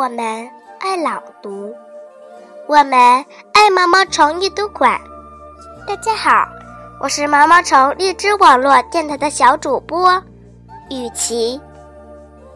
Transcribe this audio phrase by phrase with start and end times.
[0.00, 1.76] 我们爱朗读，
[2.66, 2.92] 我们
[3.52, 4.98] 爱毛毛虫阅读馆。
[5.86, 6.48] 大家好，
[6.98, 10.10] 我是毛毛虫荔枝网络电台的小主播
[10.88, 11.60] 雨琪。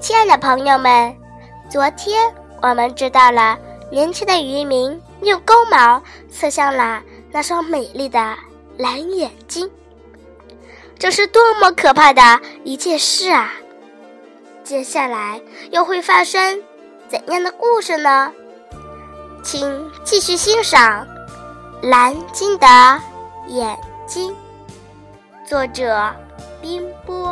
[0.00, 1.14] 亲爱的朋友们，
[1.68, 3.58] 昨天我们知道了
[3.92, 6.00] 年轻的渔民用钩矛
[6.30, 8.34] 刺向了那双美丽的
[8.78, 9.70] 蓝眼睛，
[10.98, 12.22] 这是多么可怕的
[12.64, 13.52] 一件事啊！
[14.64, 15.38] 接下来
[15.70, 16.64] 又会发生
[17.08, 18.32] 怎样的故事呢？
[19.42, 21.06] 请继续欣赏
[21.88, 22.66] 《蓝鲸的
[23.46, 24.32] 眼睛》，
[25.48, 26.12] 作者
[26.60, 27.25] 冰波。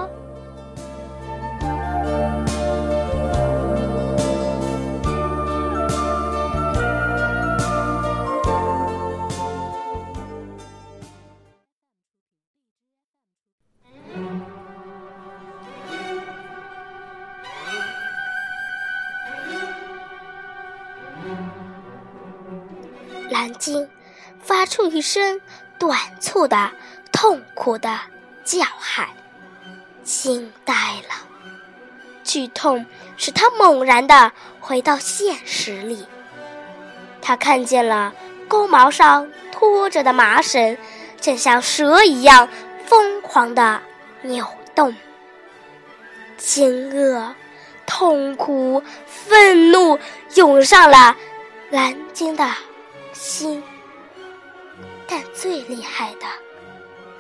[23.45, 23.87] 蓝鲸
[24.43, 25.39] 发出一声
[25.79, 26.73] 短促的、
[27.13, 28.01] 痛苦的
[28.43, 29.07] 叫喊，
[30.03, 30.73] 惊呆
[31.07, 31.29] 了。
[32.23, 32.87] 剧痛
[33.19, 36.07] 使他猛然的回到现实里。
[37.21, 38.15] 他看见了
[38.49, 40.79] 钩矛上拖着的麻绳，
[41.21, 42.49] 正像蛇一样
[42.87, 43.83] 疯狂的
[44.23, 44.97] 扭动。
[46.39, 47.35] 惊愕、
[47.85, 49.99] 痛苦、愤怒
[50.33, 51.15] 涌上了
[51.69, 52.51] 蓝鲸的。
[53.15, 53.63] 心，
[55.07, 56.27] 但最厉害的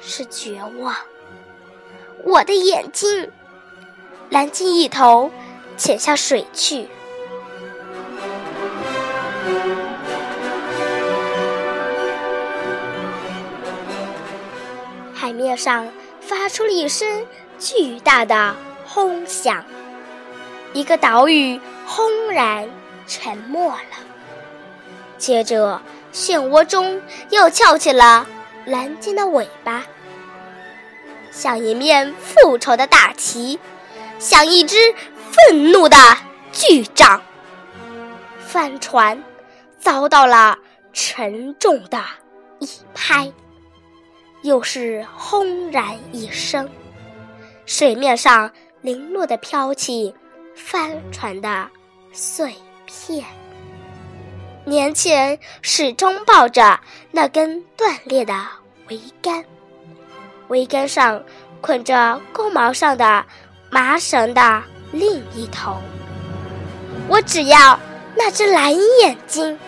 [0.00, 0.94] 是绝望。
[2.24, 3.30] 我的眼睛，
[4.28, 5.30] 蓝鲸一头
[5.76, 6.88] 潜下水去。
[15.14, 15.88] 海面上
[16.20, 17.26] 发出了一声
[17.58, 19.64] 巨大的轰响，
[20.72, 22.68] 一个岛屿轰然
[23.06, 24.13] 沉没了。
[25.18, 25.80] 接着，
[26.12, 28.26] 漩涡中又翘起了
[28.66, 29.84] 蓝鲸的尾巴，
[31.30, 33.58] 像一面复仇的大旗，
[34.18, 34.76] 像一只
[35.30, 35.96] 愤怒的
[36.52, 37.22] 巨掌。
[38.40, 39.22] 帆船
[39.78, 40.58] 遭到了
[40.92, 42.00] 沉重的
[42.60, 43.32] 一拍，
[44.42, 46.68] 又是轰然一声，
[47.66, 48.50] 水面上
[48.80, 50.14] 零落的飘起
[50.54, 51.68] 帆船的
[52.12, 52.54] 碎
[52.86, 53.24] 片。
[54.66, 56.80] 年轻人始终抱着
[57.10, 58.34] 那根断裂的
[58.88, 59.44] 桅杆，
[60.48, 61.22] 桅杆上
[61.60, 63.24] 捆着钩毛上的
[63.68, 65.76] 麻绳的另一头。
[67.08, 67.78] 我只要
[68.16, 69.58] 那只蓝眼睛。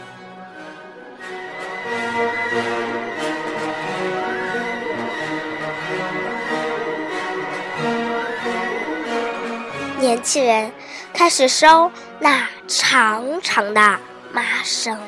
[9.98, 10.72] 年轻人
[11.12, 13.98] 开始收那长长的。
[14.36, 14.98] 麻绳，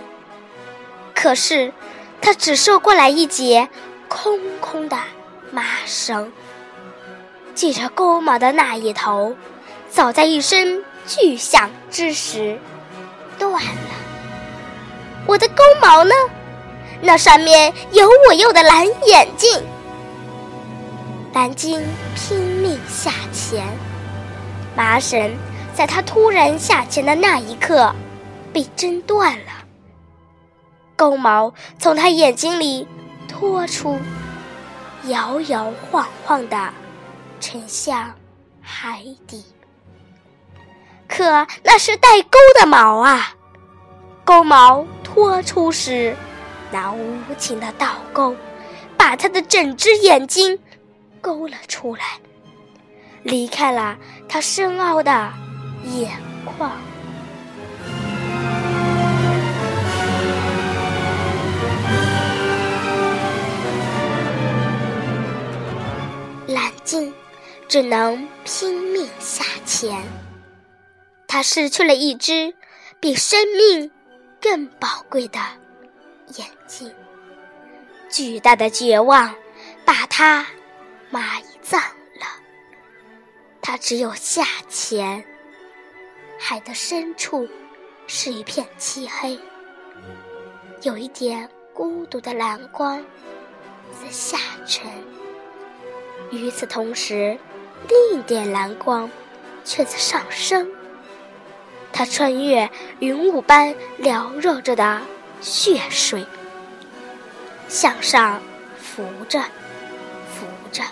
[1.14, 1.70] 可是
[2.18, 3.68] 他只收过来一截
[4.08, 4.96] 空空的
[5.50, 6.32] 麻绳。
[7.54, 9.36] 系着钩矛的那一头，
[9.90, 12.58] 早在一声巨响之时
[13.38, 13.90] 断了。
[15.26, 16.14] 我的钩矛呢？
[17.02, 19.62] 那上面有我用的蓝眼睛。
[21.34, 21.84] 蓝鲸
[22.14, 23.62] 拼命下潜，
[24.74, 25.36] 麻绳
[25.74, 27.94] 在他突然下潜的那一刻。
[28.52, 29.52] 被挣断了，
[30.96, 32.86] 钩毛从他眼睛里
[33.28, 33.98] 拖出，
[35.04, 36.72] 摇摇晃晃的
[37.40, 38.14] 沉向
[38.60, 39.44] 海底。
[41.06, 43.34] 可那是带钩的毛啊！
[44.24, 46.14] 钩毛拖出时，
[46.70, 48.36] 那无情的倒钩
[48.96, 50.58] 把他的整只眼睛
[51.20, 52.18] 勾了出来，
[53.22, 53.96] 离开了
[54.28, 55.32] 他深奥的
[55.84, 56.10] 眼
[56.44, 56.70] 眶。
[67.68, 70.02] 只能拼命下潜。
[71.26, 72.54] 他失去了一只
[72.98, 73.90] 比生命
[74.40, 75.38] 更宝贵的
[76.36, 76.90] 眼睛。
[78.10, 79.34] 巨大的绝望
[79.84, 80.46] 把他
[81.10, 82.26] 埋葬了。
[83.60, 85.22] 他只有下潜。
[86.38, 87.46] 海的深处
[88.06, 89.38] 是一片漆黑，
[90.82, 93.04] 有一点孤独的蓝光
[94.00, 94.88] 在下沉。
[96.30, 97.38] 与此同时。
[97.88, 99.08] 另一点蓝光
[99.64, 100.68] 却在上升，
[101.92, 103.72] 它穿越云雾般
[104.02, 105.00] 缭绕着的
[105.40, 106.26] 血水，
[107.68, 108.42] 向上
[108.76, 109.40] 浮着，
[110.34, 110.82] 浮着。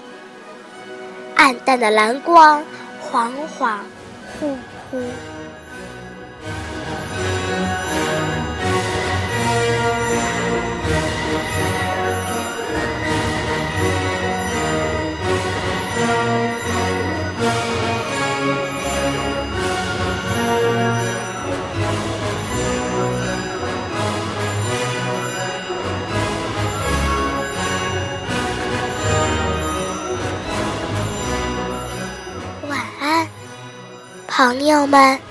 [1.34, 2.64] 暗淡的蓝光，
[3.02, 3.80] 恍恍
[4.40, 4.56] 惚
[4.92, 5.35] 惚。
[34.36, 35.25] 朋友们。